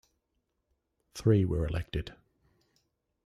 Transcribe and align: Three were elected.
Three 1.13 1.45
were 1.45 1.67
elected. 1.67 2.15